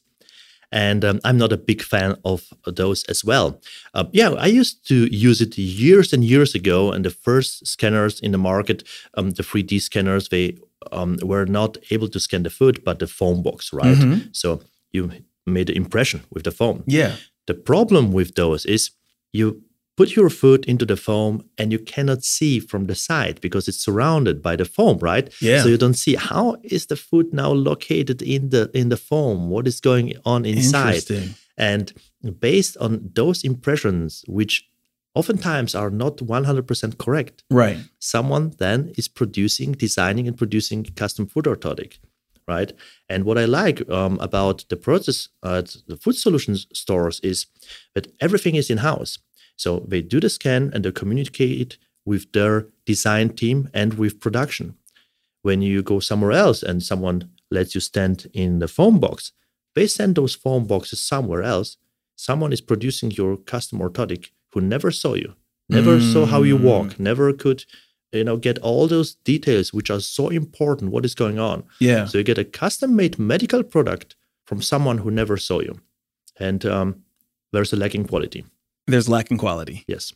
and 0.72 1.04
um, 1.04 1.20
I'm 1.26 1.38
not 1.38 1.52
a 1.52 1.58
big 1.58 1.82
fan 1.82 2.16
of 2.24 2.42
those 2.66 3.04
as 3.10 3.24
well. 3.26 3.60
Uh, 3.94 4.06
yeah, 4.14 4.30
I 4.32 4.48
used 4.48 4.88
to 4.88 4.96
use 5.30 5.42
it 5.42 5.58
years 5.58 6.14
and 6.14 6.24
years 6.24 6.56
ago, 6.56 6.92
and 6.94 7.04
the 7.04 7.10
first 7.10 7.68
scanners 7.68 8.22
in 8.22 8.32
the 8.32 8.38
market, 8.38 8.84
um, 9.18 9.32
the 9.32 9.44
3D 9.44 9.82
scanners, 9.82 10.30
they 10.30 10.58
um, 10.94 11.18
were 11.24 11.46
not 11.46 11.78
able 11.92 12.08
to 12.10 12.20
scan 12.20 12.44
the 12.44 12.50
foot, 12.50 12.84
but 12.86 13.00
the 13.00 13.08
foam 13.08 13.42
box, 13.44 13.74
right? 13.74 13.98
Mhm. 13.98 14.30
So 14.32 14.62
you 14.94 15.12
made 15.46 15.68
the 15.68 15.76
impression 15.76 16.22
with 16.32 16.44
the 16.44 16.52
foam. 16.52 16.84
Yeah. 16.88 17.16
The 17.48 17.54
problem 17.54 18.12
with 18.12 18.36
those 18.36 18.66
is 18.66 18.92
you 19.32 19.62
put 19.98 20.16
your 20.16 20.30
foot 20.30 20.66
into 20.66 20.86
the 20.86 20.98
foam 20.98 21.44
and 21.58 21.72
you 21.72 21.80
cannot 21.80 22.24
see 22.24 22.60
from 22.60 22.86
the 22.88 22.96
side 22.96 23.40
because 23.42 23.68
it's 23.70 23.78
surrounded 23.84 24.42
by 24.42 24.56
the 24.58 24.66
foam, 24.66 24.98
right? 25.00 25.34
Yeah. 25.42 25.62
So 25.64 25.70
you 25.70 25.78
don't 25.78 25.94
see 26.06 26.16
how 26.16 26.58
is 26.64 26.88
the 26.88 26.96
foot 26.98 27.34
now 27.34 27.52
located 27.52 28.22
in 28.22 28.50
the 28.50 28.70
in 28.74 28.90
the 28.90 28.98
foam? 28.98 29.50
What 29.50 29.68
is 29.68 29.80
going 29.80 30.14
on 30.26 30.46
inside? 30.46 30.96
Interesting. 30.96 31.36
And 31.58 31.94
based 32.40 32.76
on 32.78 33.12
those 33.14 33.44
impressions, 33.46 34.24
which 34.28 34.68
oftentimes 35.14 35.74
are 35.76 35.90
not 35.90 36.18
100% 36.18 36.98
correct, 36.98 37.44
Right. 37.50 37.78
someone 38.00 38.54
then 38.58 38.92
is 38.98 39.08
producing, 39.08 39.72
designing, 39.72 40.28
and 40.28 40.38
producing 40.38 40.84
custom 40.84 41.26
foot 41.28 41.46
orthotic. 41.46 42.00
Right? 42.48 42.72
And 43.10 43.24
what 43.24 43.40
I 43.40 43.46
like 43.46 43.90
um, 43.90 44.20
about 44.20 44.66
the 44.70 44.76
process 44.76 45.30
at 45.44 45.78
the 45.88 45.98
Foot 45.98 46.16
Solutions 46.16 46.68
stores 46.74 47.20
is 47.22 47.48
that 47.96 48.08
everything 48.20 48.56
is 48.56 48.70
in 48.70 48.78
house. 48.78 49.18
So 49.56 49.84
they 49.88 50.02
do 50.02 50.20
the 50.20 50.30
scan 50.30 50.70
and 50.74 50.86
they 50.86 50.92
communicate 50.92 51.78
with 52.06 52.32
their 52.34 52.68
design 52.86 53.30
team 53.30 53.70
and 53.74 53.96
with 53.96 54.20
production. 54.20 54.76
When 55.42 55.62
you 55.62 55.82
go 55.82 56.00
somewhere 56.00 56.32
else 56.32 56.62
and 56.62 56.84
someone 56.84 57.32
lets 57.50 57.74
you 57.74 57.82
stand 57.82 58.28
in 58.34 58.60
the 58.60 58.68
foam 58.68 59.00
box, 59.00 59.32
they 59.74 59.88
send 59.88 60.16
those 60.16 60.36
foam 60.36 60.66
boxes 60.66 61.02
somewhere 61.02 61.44
else. 61.44 61.78
Someone 62.16 62.54
is 62.54 62.62
producing 62.62 63.12
your 63.12 63.38
custom 63.38 63.80
orthotic 63.80 64.30
who 64.54 64.62
never 64.62 64.92
saw 64.92 65.16
you, 65.16 65.36
never 65.68 65.98
mm. 65.98 66.14
saw 66.14 66.26
how 66.26 66.44
you 66.44 66.58
walk, 66.58 66.88
mm. 66.88 67.00
never 67.00 67.34
could 67.34 67.66
you 68.16 68.24
know 68.24 68.38
get 68.38 68.58
all 68.60 68.88
those 68.88 69.16
details 69.24 69.74
which 69.74 69.90
are 69.90 70.00
so 70.00 70.30
important 70.30 70.92
what 70.92 71.06
is 71.06 71.16
going 71.16 71.40
on. 71.40 71.64
Yeah. 71.80 72.06
So 72.06 72.18
you 72.18 72.24
get 72.24 72.38
a 72.38 72.46
custom 72.46 72.96
made 72.96 73.20
medical 73.20 73.64
product 73.64 74.16
from 74.46 74.62
someone 74.62 75.00
who 75.00 75.12
never 75.12 75.38
saw 75.38 75.60
you. 75.60 75.80
And 76.40 76.66
um, 76.66 77.04
there's 77.52 77.74
a 77.74 77.76
lacking 77.76 78.06
quality. 78.08 78.46
There's 78.88 79.10
lacking 79.10 79.38
quality. 79.38 79.84
Yes. 79.88 80.14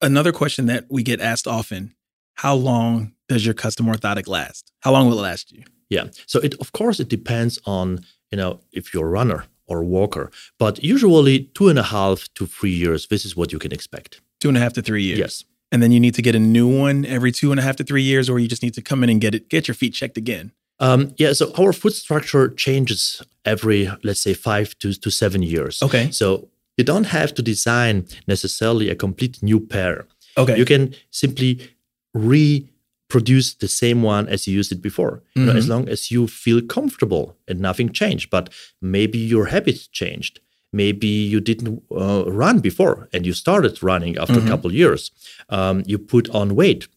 Another 0.00 0.32
question 0.32 0.66
that 0.66 0.86
we 0.90 1.02
get 1.02 1.20
asked 1.20 1.46
often 1.46 1.94
how 2.34 2.54
long 2.54 3.12
does 3.28 3.44
your 3.44 3.54
custom 3.54 3.86
orthotic 3.86 4.26
last? 4.26 4.72
How 4.80 4.92
long 4.92 5.08
will 5.08 5.18
it 5.18 5.22
last 5.22 5.52
you? 5.52 5.64
Yeah. 5.88 6.08
So 6.26 6.40
it 6.40 6.54
of 6.60 6.72
course 6.72 7.00
it 7.00 7.08
depends 7.08 7.58
on 7.66 8.00
you 8.30 8.38
know 8.38 8.60
if 8.72 8.92
you're 8.92 9.06
a 9.06 9.10
runner 9.10 9.44
or 9.66 9.80
a 9.80 9.84
walker 9.84 10.30
but 10.58 10.82
usually 10.82 11.44
two 11.54 11.68
and 11.68 11.78
a 11.78 11.84
half 11.84 12.28
to 12.34 12.46
three 12.46 12.72
years 12.72 13.06
this 13.06 13.24
is 13.24 13.36
what 13.36 13.52
you 13.52 13.58
can 13.58 13.72
expect. 13.72 14.20
Two 14.40 14.48
and 14.48 14.56
a 14.56 14.60
half 14.60 14.72
to 14.72 14.82
three 14.82 15.02
years. 15.02 15.18
Yes 15.18 15.44
and 15.72 15.82
then 15.82 15.90
you 15.90 15.98
need 15.98 16.14
to 16.14 16.22
get 16.22 16.34
a 16.34 16.38
new 16.38 16.68
one 16.68 17.04
every 17.06 17.32
two 17.32 17.50
and 17.50 17.58
a 17.58 17.62
half 17.62 17.76
to 17.76 17.84
three 17.84 18.02
years, 18.02 18.28
or 18.28 18.38
you 18.38 18.46
just 18.46 18.62
need 18.62 18.74
to 18.74 18.82
come 18.82 19.02
in 19.02 19.10
and 19.10 19.20
get 19.20 19.34
it, 19.34 19.48
get 19.48 19.66
your 19.66 19.74
feet 19.74 19.94
checked 19.94 20.18
again. 20.18 20.52
Um, 20.78 21.14
yeah, 21.16 21.32
so 21.32 21.52
our 21.58 21.72
foot 21.72 21.94
structure 21.94 22.48
changes 22.50 23.22
every, 23.44 23.90
let's 24.04 24.20
say, 24.20 24.34
five 24.34 24.78
to, 24.80 24.92
to 24.92 25.10
seven 25.10 25.42
years. 25.42 25.82
Okay. 25.82 26.10
So 26.10 26.48
you 26.76 26.84
don't 26.84 27.04
have 27.04 27.34
to 27.34 27.42
design 27.42 28.06
necessarily 28.26 28.90
a 28.90 28.94
complete 28.94 29.42
new 29.42 29.60
pair. 29.60 30.06
Okay. 30.36 30.56
You 30.56 30.64
can 30.64 30.94
simply 31.10 31.70
reproduce 32.14 33.54
the 33.54 33.68
same 33.68 34.02
one 34.02 34.28
as 34.28 34.46
you 34.46 34.54
used 34.54 34.72
it 34.72 34.82
before. 34.82 35.22
Mm-hmm. 35.36 35.40
You 35.40 35.46
know, 35.46 35.52
as 35.56 35.64
mm-hmm. 35.64 35.72
long 35.72 35.88
as 35.88 36.10
you 36.10 36.26
feel 36.26 36.60
comfortable 36.60 37.36
and 37.48 37.60
nothing 37.60 37.92
changed, 37.92 38.28
but 38.30 38.50
maybe 38.80 39.18
your 39.18 39.46
habit 39.46 39.88
changed 39.92 40.40
maybe 40.72 41.06
you 41.06 41.40
didn't 41.40 41.82
uh, 41.90 42.24
run 42.26 42.60
before 42.60 43.08
and 43.12 43.26
you 43.26 43.32
started 43.32 43.82
running 43.82 44.16
after 44.16 44.34
mm-hmm. 44.34 44.46
a 44.46 44.50
couple 44.50 44.72
years 44.72 45.10
um, 45.50 45.82
you 45.86 45.98
put 45.98 46.28
on 46.30 46.54
weight 46.54 46.88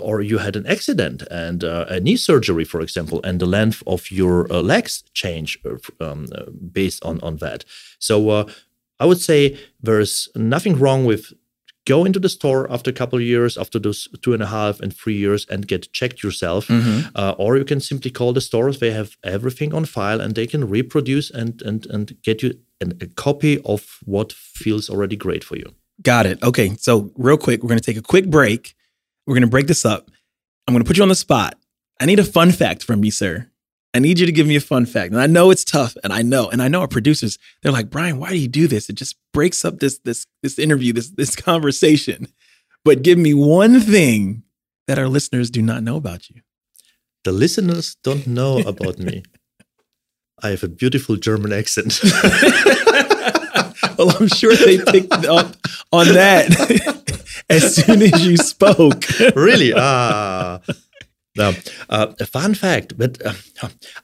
or 0.00 0.20
you 0.20 0.38
had 0.38 0.56
an 0.56 0.66
accident 0.66 1.22
and 1.30 1.62
uh, 1.62 1.86
a 1.88 2.00
knee 2.00 2.16
surgery 2.16 2.64
for 2.64 2.80
example 2.80 3.20
and 3.24 3.40
the 3.40 3.46
length 3.46 3.82
of 3.86 4.10
your 4.10 4.50
uh, 4.52 4.60
legs 4.60 5.04
change 5.12 5.58
uh, 5.64 6.04
um, 6.04 6.26
uh, 6.34 6.44
based 6.72 7.04
on 7.04 7.20
on 7.20 7.36
that 7.36 7.64
so 7.98 8.28
uh, 8.30 8.44
i 9.00 9.06
would 9.06 9.20
say 9.20 9.56
there's 9.80 10.28
nothing 10.34 10.78
wrong 10.78 11.04
with 11.04 11.32
go 11.86 12.04
into 12.04 12.18
the 12.18 12.28
store 12.28 12.70
after 12.70 12.90
a 12.90 12.92
couple 12.92 13.18
of 13.18 13.24
years, 13.24 13.56
after 13.56 13.78
those 13.78 14.08
two 14.20 14.34
and 14.34 14.42
a 14.42 14.46
half 14.46 14.80
and 14.80 14.94
three 14.94 15.16
years, 15.16 15.46
and 15.48 15.66
get 15.66 15.90
checked 15.92 16.22
yourself. 16.22 16.66
Mm-hmm. 16.68 17.08
Uh, 17.14 17.34
or 17.38 17.56
you 17.56 17.64
can 17.64 17.80
simply 17.80 18.10
call 18.10 18.34
the 18.34 18.40
stores; 18.42 18.78
they 18.78 18.90
have 18.90 19.16
everything 19.24 19.72
on 19.72 19.86
file, 19.86 20.20
and 20.20 20.34
they 20.34 20.46
can 20.46 20.68
reproduce 20.68 21.30
and 21.30 21.62
and 21.62 21.86
and 21.86 22.20
get 22.22 22.42
you 22.42 22.58
an, 22.80 22.98
a 23.00 23.06
copy 23.06 23.60
of 23.64 23.98
what 24.04 24.32
feels 24.32 24.90
already 24.90 25.16
great 25.16 25.42
for 25.42 25.56
you. 25.56 25.74
Got 26.02 26.26
it. 26.26 26.42
Okay, 26.42 26.74
so 26.76 27.10
real 27.16 27.38
quick, 27.38 27.62
we're 27.62 27.68
going 27.68 27.80
to 27.80 27.84
take 27.84 27.96
a 27.96 28.02
quick 28.02 28.28
break. 28.28 28.74
We're 29.26 29.34
going 29.34 29.42
to 29.42 29.56
break 29.56 29.66
this 29.66 29.84
up. 29.84 30.10
I'm 30.66 30.74
going 30.74 30.84
to 30.84 30.88
put 30.88 30.96
you 30.98 31.02
on 31.02 31.08
the 31.08 31.14
spot. 31.14 31.56
I 32.00 32.06
need 32.06 32.18
a 32.18 32.24
fun 32.24 32.52
fact 32.52 32.84
from 32.84 33.02
you, 33.04 33.10
sir. 33.10 33.50
I 33.96 33.98
need 33.98 34.18
you 34.18 34.26
to 34.26 34.32
give 34.32 34.46
me 34.46 34.56
a 34.56 34.60
fun 34.60 34.84
fact. 34.84 35.12
And 35.12 35.20
I 35.22 35.26
know 35.26 35.50
it's 35.50 35.64
tough, 35.64 35.96
and 36.04 36.12
I 36.12 36.20
know, 36.20 36.50
and 36.50 36.60
I 36.60 36.68
know 36.68 36.82
our 36.82 36.88
producers, 36.88 37.38
they're 37.62 37.72
like, 37.72 37.88
Bryan, 37.88 38.18
why 38.18 38.28
do 38.28 38.36
you 38.36 38.46
do 38.46 38.68
this? 38.68 38.90
It 38.90 38.96
just 38.96 39.16
breaks 39.32 39.64
up 39.64 39.78
this 39.78 39.98
this 40.04 40.26
this 40.42 40.58
interview, 40.58 40.92
this 40.92 41.08
this 41.08 41.34
conversation. 41.50 42.28
But 42.84 43.02
give 43.02 43.18
me 43.18 43.32
one 43.32 43.80
thing 43.80 44.42
that 44.86 44.98
our 44.98 45.08
listeners 45.08 45.50
do 45.50 45.62
not 45.62 45.82
know 45.82 45.96
about 45.96 46.28
you. 46.28 46.42
The 47.24 47.32
listeners 47.32 47.96
don't 48.04 48.26
know 48.26 48.58
about 48.66 48.98
me. 48.98 49.22
I 50.42 50.50
have 50.50 50.62
a 50.62 50.68
beautiful 50.68 51.16
German 51.16 51.54
accent. 51.54 51.98
well, 53.98 54.14
I'm 54.20 54.28
sure 54.28 54.54
they 54.54 54.76
picked 54.76 55.24
up 55.24 55.56
on 55.90 56.08
that 56.08 57.14
as 57.48 57.76
soon 57.76 58.02
as 58.02 58.26
you 58.26 58.36
spoke. 58.36 59.04
really? 59.34 59.72
Ah. 59.74 60.60
Now, 61.36 61.52
uh, 61.88 62.12
a 62.20 62.26
fun 62.26 62.54
fact, 62.54 62.96
but 62.96 63.24
uh, 63.24 63.34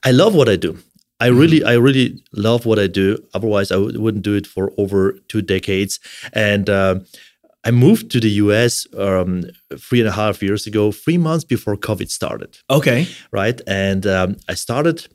I 0.04 0.10
love 0.10 0.34
what 0.34 0.48
I 0.48 0.56
do. 0.56 0.78
I 1.20 1.28
mm-hmm. 1.28 1.38
really, 1.38 1.64
I 1.64 1.74
really 1.74 2.22
love 2.32 2.66
what 2.66 2.78
I 2.78 2.88
do. 2.88 3.18
Otherwise, 3.32 3.70
I 3.70 3.76
w- 3.76 4.00
wouldn't 4.00 4.24
do 4.24 4.34
it 4.34 4.46
for 4.46 4.72
over 4.76 5.12
two 5.28 5.40
decades. 5.40 6.00
And 6.32 6.68
uh, 6.68 7.00
I 7.64 7.70
moved 7.70 8.10
to 8.10 8.20
the 8.20 8.30
US 8.30 8.86
um, 8.98 9.44
three 9.78 10.00
and 10.00 10.08
a 10.08 10.12
half 10.12 10.42
years 10.42 10.66
ago, 10.66 10.90
three 10.90 11.18
months 11.18 11.44
before 11.44 11.76
COVID 11.76 12.10
started. 12.10 12.58
Okay. 12.68 13.06
Right. 13.30 13.60
And 13.66 14.06
um, 14.06 14.36
I 14.48 14.54
started 14.54 15.06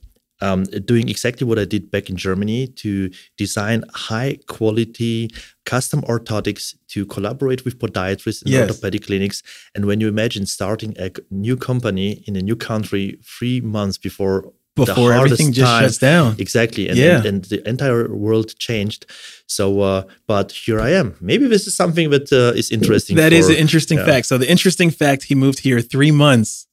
um, 0.41 0.63
doing 0.63 1.10
exactly 1.10 1.46
what 1.48 1.60
I 1.60 1.65
did 1.65 1.91
back 1.91 2.10
in 2.10 2.15
Germany 2.15 2.67
to 2.67 3.10
design 3.38 3.84
high 3.94 4.39
quality 4.48 5.29
custom 5.65 6.01
orthotics 6.03 6.75
to 6.89 7.06
collaborate 7.06 7.65
with 7.65 7.79
podiatrists 7.79 8.41
and 8.44 8.51
yes. 8.51 8.70
orthopedic 8.70 9.06
clinics. 9.06 9.44
And 9.75 9.86
when 9.86 10.00
you 10.00 10.08
imagine 10.08 10.46
starting 10.46 10.96
a 10.98 11.12
new 11.29 11.58
company 11.58 12.24
in 12.27 12.36
a 12.36 12.41
new 12.41 12.56
country 12.56 13.20
three 13.24 13.62
months 13.62 13.98
before 13.98 14.53
before 14.75 15.12
everything 15.12 15.51
just 15.51 15.65
time, 15.65 15.84
shuts 15.84 15.98
down. 15.98 16.36
Exactly. 16.38 16.88
And, 16.88 16.98
yeah. 16.98 17.17
and, 17.17 17.25
and, 17.25 17.46
the 17.46 17.67
entire 17.67 18.13
world 18.13 18.56
changed. 18.60 19.08
So, 19.48 19.82
uh, 19.82 20.03
but 20.27 20.51
here 20.51 20.79
I 20.79 20.91
am. 20.91 21.15
Maybe 21.20 21.48
this 21.48 21.65
is 21.65 21.75
something 21.75 22.12
that 22.12 22.32
uh, 22.32 22.56
is 22.56 22.70
interesting. 22.72 23.15
That 23.17 23.32
for, 23.32 23.39
is 23.39 23.50
an 23.50 23.56
interesting 23.56 23.98
yeah. 23.98 24.06
fact. 24.06 24.27
So, 24.27 24.38
the 24.38 24.50
interesting 24.50 24.91
fact 24.91 25.24
he 25.24 25.36
moved 25.36 25.60
here 25.60 25.82
three 25.82 26.12
months 26.12 26.67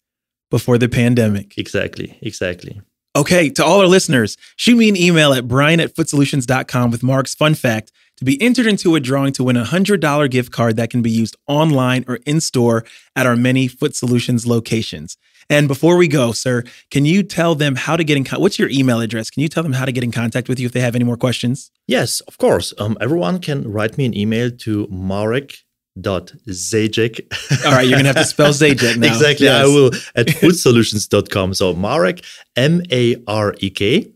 before 0.50 0.76
the 0.78 0.88
pandemic. 0.88 1.56
Exactly. 1.56 2.18
Exactly. 2.20 2.80
Okay, 3.16 3.48
to 3.50 3.64
all 3.64 3.80
our 3.80 3.86
listeners, 3.86 4.36
shoot 4.56 4.76
me 4.76 4.88
an 4.88 4.96
email 4.96 5.32
at 5.32 5.46
bryan 5.46 5.78
at 5.78 5.94
footsolutions.com 5.94 6.90
with 6.90 7.04
Mark's 7.04 7.32
fun 7.32 7.54
fact 7.54 7.92
to 8.16 8.24
be 8.24 8.40
entered 8.42 8.66
into 8.66 8.96
a 8.96 9.00
drawing 9.00 9.32
to 9.34 9.44
win 9.44 9.56
a 9.56 9.64
$100 9.64 10.30
gift 10.32 10.50
card 10.50 10.74
that 10.76 10.90
can 10.90 11.00
be 11.00 11.12
used 11.12 11.36
online 11.46 12.04
or 12.08 12.16
in 12.26 12.40
store 12.40 12.84
at 13.14 13.24
our 13.24 13.36
many 13.36 13.68
Foot 13.68 13.94
Solutions 13.94 14.48
locations. 14.48 15.16
And 15.48 15.68
before 15.68 15.96
we 15.96 16.08
go, 16.08 16.32
sir, 16.32 16.64
can 16.90 17.04
you 17.04 17.22
tell 17.22 17.54
them 17.54 17.76
how 17.76 17.96
to 17.96 18.02
get 18.02 18.16
in 18.16 18.24
contact? 18.24 18.40
What's 18.40 18.58
your 18.58 18.70
email 18.70 19.00
address? 19.00 19.30
Can 19.30 19.42
you 19.42 19.48
tell 19.48 19.62
them 19.62 19.74
how 19.74 19.84
to 19.84 19.92
get 19.92 20.02
in 20.02 20.10
contact 20.10 20.48
with 20.48 20.58
you 20.58 20.66
if 20.66 20.72
they 20.72 20.80
have 20.80 20.96
any 20.96 21.04
more 21.04 21.16
questions? 21.16 21.70
Yes, 21.86 22.20
of 22.22 22.38
course. 22.38 22.74
Um, 22.78 22.98
everyone 23.00 23.38
can 23.38 23.70
write 23.70 23.96
me 23.96 24.06
an 24.06 24.16
email 24.16 24.50
to 24.50 24.88
marek 24.90 25.63
dot 26.00 26.32
zajac. 26.48 27.20
All 27.64 27.72
right 27.72 27.86
you're 27.86 27.98
gonna 27.98 28.08
have 28.08 28.16
to 28.16 28.24
spell 28.24 28.52
Zajac 28.62 28.96
now. 28.96 29.06
Exactly 29.06 29.46
yes. 29.46 29.64
i 29.64 29.68
will. 29.68 29.90
At 30.14 30.26
footsolutions.com 30.26 31.54
so 31.54 31.74
marek 31.74 32.24
m-a-r-e-k 32.56 34.12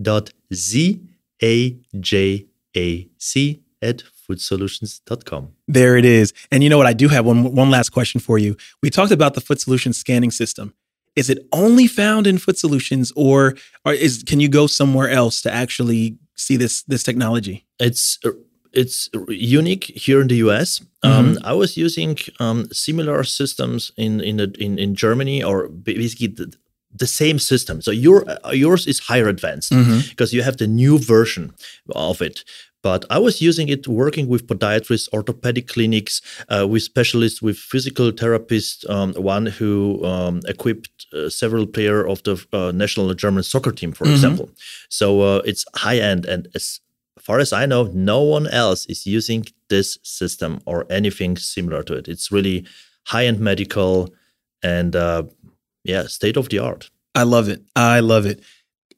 dot 0.00 0.30
z-a-j-a-c 0.54 0.92
at 3.82 4.02
footsolutions.com 4.28 5.52
there 5.68 5.98
it 5.98 6.06
is. 6.06 6.32
And 6.50 6.64
you 6.64 6.70
know 6.70 6.78
what? 6.78 6.86
I 6.86 6.94
do 6.94 7.08
have 7.08 7.26
one 7.26 7.54
one 7.54 7.70
last 7.70 7.90
question 7.90 8.20
for 8.20 8.38
you. 8.38 8.56
We 8.82 8.88
talked 8.90 9.12
about 9.12 9.34
the 9.34 9.40
foot 9.40 9.60
solutions 9.60 9.98
scanning 9.98 10.30
system. 10.30 10.74
Is 11.14 11.28
it 11.28 11.46
only 11.52 11.86
found 11.86 12.26
in 12.26 12.38
foot 12.38 12.58
solutions 12.58 13.12
or, 13.14 13.54
or 13.84 13.92
is 13.92 14.22
can 14.26 14.40
you 14.40 14.48
go 14.48 14.66
somewhere 14.66 15.10
else 15.10 15.42
to 15.42 15.52
actually 15.52 16.16
see 16.36 16.56
this 16.56 16.82
this 16.84 17.02
technology? 17.02 17.66
It's 17.78 18.18
it's 18.78 19.10
unique 19.28 19.84
here 19.84 20.20
in 20.20 20.28
the 20.28 20.36
US. 20.46 20.80
Um, 21.02 21.10
mm-hmm. 21.10 21.30
Um, 21.30 21.38
I 21.44 21.52
was 21.52 21.76
using 21.76 22.16
um, 22.40 22.66
similar 22.72 23.24
systems 23.24 23.92
in 23.96 24.20
in, 24.20 24.40
in 24.64 24.78
in 24.78 24.94
Germany, 24.94 25.42
or 25.42 25.68
basically 25.68 26.28
the, 26.28 26.46
the 27.00 27.06
same 27.06 27.38
system. 27.38 27.82
So 27.82 27.90
your 27.90 28.18
uh, 28.28 28.52
yours 28.52 28.86
is 28.86 28.98
higher 29.10 29.28
advanced 29.28 29.72
mm-hmm. 29.72 30.00
because 30.10 30.32
you 30.32 30.42
have 30.42 30.56
the 30.56 30.66
new 30.66 30.98
version 30.98 31.52
of 31.94 32.22
it. 32.22 32.44
But 32.80 33.04
I 33.10 33.18
was 33.18 33.42
using 33.42 33.68
it 33.68 33.88
working 33.88 34.28
with 34.28 34.46
podiatrists, 34.46 35.08
orthopedic 35.12 35.66
clinics, 35.66 36.22
uh, 36.48 36.64
with 36.70 36.82
specialists, 36.82 37.42
with 37.42 37.58
physical 37.72 38.12
therapists. 38.12 38.88
Um, 38.88 39.14
one 39.14 39.46
who 39.46 40.04
um, 40.04 40.40
equipped 40.46 41.06
uh, 41.12 41.28
several 41.28 41.66
players 41.66 42.06
of 42.12 42.22
the 42.22 42.34
uh, 42.52 42.70
national 42.72 43.12
German 43.14 43.42
soccer 43.42 43.72
team, 43.72 43.92
for 43.92 44.04
mm-hmm. 44.04 44.14
example. 44.14 44.50
So 44.88 45.06
uh, 45.20 45.42
it's 45.44 45.64
high 45.74 45.98
end, 45.98 46.24
and 46.26 46.46
as 46.54 46.80
far 47.22 47.38
as 47.38 47.52
I 47.52 47.66
know, 47.66 47.84
no 47.84 48.22
one 48.22 48.46
else 48.46 48.86
is 48.86 49.06
using 49.06 49.46
this 49.68 49.98
system 50.02 50.60
or 50.66 50.86
anything 50.90 51.36
similar 51.36 51.82
to 51.84 51.94
it. 51.94 52.08
It's 52.08 52.32
really 52.32 52.66
high 53.06 53.26
end 53.26 53.40
medical 53.40 54.12
and 54.62 54.94
uh, 54.96 55.24
yeah, 55.84 56.06
state 56.06 56.36
of 56.36 56.48
the 56.48 56.58
art. 56.58 56.90
I 57.14 57.22
love 57.22 57.48
it. 57.48 57.62
I 57.74 58.00
love 58.00 58.26
it. 58.26 58.40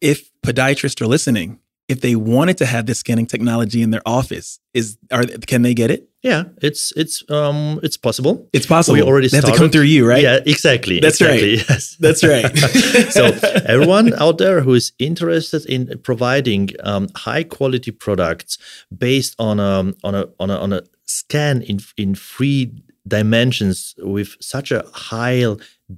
If 0.00 0.30
podiatrists 0.42 1.00
are 1.00 1.06
listening, 1.06 1.58
if 1.90 2.00
they 2.00 2.14
wanted 2.14 2.56
to 2.58 2.66
have 2.66 2.86
this 2.86 3.00
scanning 3.00 3.26
technology 3.26 3.82
in 3.82 3.90
their 3.90 4.06
office, 4.06 4.60
is 4.72 4.96
are 5.10 5.24
can 5.24 5.62
they 5.62 5.74
get 5.74 5.90
it? 5.90 6.08
Yeah, 6.22 6.44
it's 6.62 6.92
it's 6.96 7.28
um 7.28 7.80
it's 7.82 7.96
possible. 7.96 8.48
It's 8.52 8.66
possible. 8.66 8.94
We 8.94 9.02
already 9.02 9.26
they 9.26 9.40
started. 9.40 9.48
have 9.48 9.56
to 9.56 9.60
come 9.60 9.70
through 9.72 9.90
you, 9.94 10.06
right? 10.06 10.22
Yeah, 10.22 10.38
exactly. 10.46 11.00
That's 11.00 11.20
exactly, 11.20 11.56
right. 11.56 11.66
Yes, 11.68 11.96
that's 11.98 12.22
right. 12.22 12.56
so 13.10 13.24
everyone 13.66 14.14
out 14.14 14.38
there 14.38 14.60
who 14.60 14.74
is 14.74 14.92
interested 15.00 15.66
in 15.66 15.98
providing 16.04 16.70
um, 16.84 17.08
high 17.16 17.42
quality 17.42 17.90
products 17.90 18.56
based 18.96 19.34
on 19.40 19.58
a 19.58 19.92
on 20.04 20.14
a 20.14 20.26
on 20.38 20.50
a, 20.50 20.56
on 20.56 20.72
a 20.72 20.82
scan 21.06 21.62
in 21.62 21.80
in 21.96 22.14
three 22.14 22.72
dimensions 23.08 23.96
with 23.98 24.36
such 24.40 24.70
a 24.70 24.84
high 24.94 25.44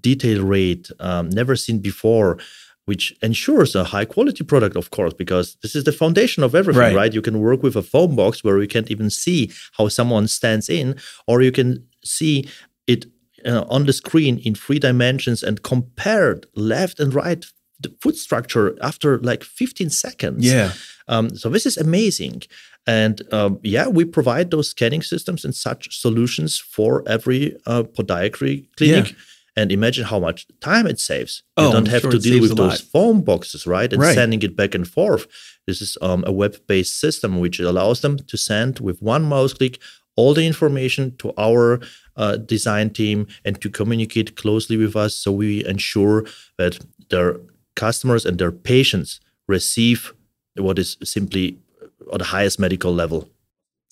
detail 0.00 0.42
rate 0.42 0.90
um, 1.00 1.28
never 1.28 1.54
seen 1.54 1.80
before 1.80 2.38
which 2.84 3.14
ensures 3.22 3.74
a 3.74 3.84
high 3.84 4.04
quality 4.04 4.44
product, 4.44 4.76
of 4.76 4.90
course, 4.90 5.14
because 5.14 5.56
this 5.62 5.74
is 5.76 5.84
the 5.84 5.92
foundation 5.92 6.42
of 6.42 6.54
everything, 6.54 6.80
right. 6.80 6.96
right? 6.96 7.14
You 7.14 7.22
can 7.22 7.40
work 7.40 7.62
with 7.62 7.76
a 7.76 7.82
foam 7.82 8.16
box 8.16 8.42
where 8.42 8.60
you 8.60 8.68
can't 8.68 8.90
even 8.90 9.10
see 9.10 9.52
how 9.78 9.88
someone 9.88 10.26
stands 10.28 10.68
in, 10.68 10.96
or 11.26 11.42
you 11.42 11.52
can 11.52 11.86
see 12.04 12.48
it 12.86 13.06
uh, 13.46 13.64
on 13.68 13.86
the 13.86 13.92
screen 13.92 14.38
in 14.38 14.54
three 14.54 14.78
dimensions 14.78 15.42
and 15.42 15.62
compare 15.62 16.40
left 16.54 16.98
and 16.98 17.14
right 17.14 17.44
the 17.80 17.94
foot 18.00 18.16
structure 18.16 18.76
after 18.80 19.18
like 19.18 19.42
15 19.42 19.90
seconds. 19.90 20.44
Yeah. 20.44 20.72
Um, 21.08 21.36
so 21.36 21.48
this 21.48 21.66
is 21.66 21.76
amazing. 21.76 22.42
And 22.86 23.22
um, 23.32 23.58
yeah, 23.62 23.88
we 23.88 24.04
provide 24.04 24.50
those 24.50 24.70
scanning 24.70 25.02
systems 25.02 25.44
and 25.44 25.54
such 25.54 26.00
solutions 26.00 26.58
for 26.58 27.02
every 27.08 27.56
uh, 27.66 27.82
podiatry 27.84 28.66
clinic. 28.76 29.10
Yeah 29.10 29.16
and 29.56 29.70
imagine 29.70 30.04
how 30.04 30.18
much 30.18 30.46
time 30.60 30.86
it 30.86 30.98
saves. 30.98 31.42
You 31.58 31.66
oh, 31.66 31.72
don't 31.72 31.88
have 31.88 32.02
sure 32.02 32.10
to 32.10 32.18
deal 32.18 32.40
with 32.40 32.56
those 32.56 32.80
lot. 32.82 32.90
foam 32.92 33.20
boxes, 33.22 33.66
right? 33.66 33.92
And 33.92 34.00
right. 34.00 34.14
sending 34.14 34.42
it 34.42 34.56
back 34.56 34.74
and 34.74 34.88
forth. 34.88 35.26
This 35.66 35.82
is 35.82 35.98
um, 36.00 36.24
a 36.26 36.32
web 36.32 36.56
based 36.66 36.98
system 36.98 37.38
which 37.38 37.60
allows 37.60 38.00
them 38.00 38.16
to 38.18 38.36
send 38.36 38.80
with 38.80 39.00
one 39.02 39.24
mouse 39.24 39.52
click 39.52 39.78
all 40.16 40.34
the 40.34 40.46
information 40.46 41.16
to 41.16 41.32
our 41.38 41.80
uh, 42.16 42.36
design 42.36 42.90
team 42.90 43.26
and 43.44 43.60
to 43.62 43.70
communicate 43.70 44.36
closely 44.36 44.76
with 44.76 44.94
us 44.94 45.14
so 45.14 45.32
we 45.32 45.64
ensure 45.64 46.26
that 46.58 46.78
their 47.08 47.36
customers 47.76 48.26
and 48.26 48.38
their 48.38 48.52
patients 48.52 49.20
receive 49.48 50.12
what 50.56 50.78
is 50.78 50.96
simply 51.02 51.58
at 52.12 52.18
the 52.18 52.24
highest 52.26 52.58
medical 52.58 52.92
level. 52.92 53.28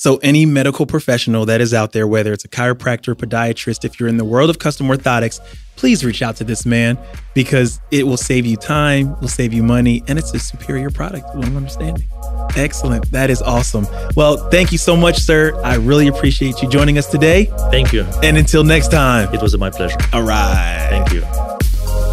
So, 0.01 0.17
any 0.23 0.47
medical 0.47 0.87
professional 0.87 1.45
that 1.45 1.61
is 1.61 1.75
out 1.75 1.93
there, 1.93 2.09
whether 2.09 2.33
it's 2.33 2.47
a 2.47 2.49
chiropractor, 2.49 3.15
podiatrist, 3.15 3.85
if 3.85 4.01
you're 4.01 4.09
in 4.09 4.17
the 4.17 4.25
world 4.25 4.49
of 4.49 4.59
custom 4.59 4.87
orthotics, 4.87 5.41
please 5.77 6.03
reach 6.07 6.23
out 6.23 6.37
to 6.37 6.45
this 6.45 6.65
man 6.65 6.99
because 7.35 7.83
it 7.91 8.07
will 8.07 8.17
save 8.17 8.47
you 8.47 8.57
time, 8.57 9.15
will 9.21 9.29
save 9.29 9.53
you 9.53 9.63
money, 9.63 10.03
and 10.09 10.19
it's 10.19 10.33
a 10.33 10.39
superior 10.39 10.89
product. 10.89 11.27
I'm 11.35 11.55
understanding. 11.55 12.09
Excellent. 12.57 13.11
That 13.11 13.29
is 13.29 13.43
awesome. 13.43 13.87
Well, 14.17 14.49
thank 14.49 14.73
you 14.73 14.79
so 14.79 14.97
much, 14.97 15.19
sir. 15.19 15.55
I 15.63 15.75
really 15.77 16.09
appreciate 16.09 16.63
you 16.63 16.71
joining 16.71 16.97
us 16.97 17.07
today. 17.07 17.53
Thank 17.71 17.93
you. 17.93 18.05
And 18.23 18.39
until 18.39 18.65
next 18.65 18.91
time, 18.91 19.35
it 19.35 19.43
was 19.43 19.55
my 19.59 19.69
pleasure. 19.69 19.99
All 20.15 20.23
right. 20.23 20.87
Thank 20.89 21.13
you. 21.13 21.50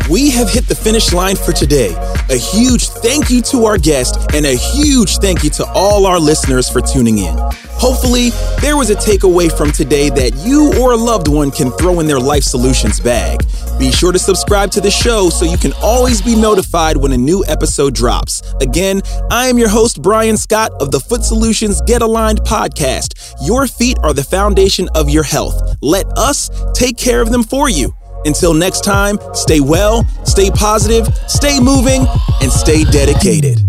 We 0.09 0.29
have 0.29 0.49
hit 0.49 0.67
the 0.67 0.75
finish 0.75 1.11
line 1.11 1.35
for 1.35 1.51
today. 1.51 1.93
A 2.29 2.37
huge 2.37 2.87
thank 2.87 3.29
you 3.29 3.41
to 3.41 3.65
our 3.65 3.77
guest 3.77 4.15
and 4.33 4.45
a 4.45 4.55
huge 4.55 5.17
thank 5.17 5.43
you 5.43 5.49
to 5.51 5.65
all 5.73 6.05
our 6.05 6.17
listeners 6.17 6.69
for 6.69 6.79
tuning 6.79 7.17
in. 7.17 7.35
Hopefully, 7.37 8.29
there 8.61 8.77
was 8.77 8.89
a 8.89 8.95
takeaway 8.95 9.55
from 9.55 9.69
today 9.71 10.09
that 10.09 10.33
you 10.37 10.71
or 10.81 10.93
a 10.93 10.95
loved 10.95 11.27
one 11.27 11.51
can 11.51 11.71
throw 11.71 11.99
in 11.99 12.07
their 12.07 12.21
life 12.21 12.43
solutions 12.43 13.01
bag. 13.01 13.41
Be 13.77 13.91
sure 13.91 14.13
to 14.13 14.19
subscribe 14.19 14.71
to 14.71 14.81
the 14.81 14.89
show 14.89 15.29
so 15.29 15.43
you 15.43 15.57
can 15.57 15.73
always 15.81 16.21
be 16.21 16.39
notified 16.39 16.95
when 16.95 17.11
a 17.11 17.17
new 17.17 17.43
episode 17.45 17.93
drops. 17.93 18.41
Again, 18.61 19.01
I 19.29 19.47
am 19.47 19.57
your 19.57 19.69
host, 19.69 20.01
Bryan 20.01 20.37
Scott 20.37 20.71
of 20.79 20.91
the 20.91 21.01
Foot 21.01 21.25
Solutions 21.25 21.81
Get 21.81 22.01
Aligned 22.01 22.39
podcast. 22.39 23.35
Your 23.45 23.67
feet 23.67 23.97
are 24.03 24.13
the 24.13 24.23
foundation 24.23 24.87
of 24.95 25.09
your 25.09 25.23
health. 25.23 25.77
Let 25.81 26.07
us 26.17 26.49
take 26.73 26.97
care 26.97 27.21
of 27.21 27.29
them 27.29 27.43
for 27.43 27.69
you. 27.69 27.96
Until 28.25 28.53
next 28.53 28.81
time, 28.81 29.17
stay 29.33 29.59
well, 29.59 30.05
stay 30.25 30.49
positive, 30.49 31.07
stay 31.27 31.59
moving, 31.59 32.05
and 32.41 32.51
stay 32.51 32.83
dedicated. 32.83 33.59